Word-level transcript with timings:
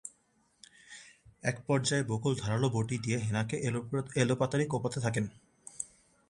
একপর্যায়ে 1.43 2.03
বকুল 2.03 2.33
ধারালো 2.35 2.67
বঁটি 2.69 2.97
দিয়ে 2.97 3.17
হেনাকে 3.17 3.55
এলোপাতাড়ি 4.17 4.65
কোপাতে 4.65 4.99
থাকেন। 4.99 5.25